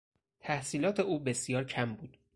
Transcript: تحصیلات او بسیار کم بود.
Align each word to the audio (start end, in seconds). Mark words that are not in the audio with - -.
تحصیلات 0.39 0.99
او 0.99 1.19
بسیار 1.19 1.63
کم 1.63 1.95
بود. 1.95 2.17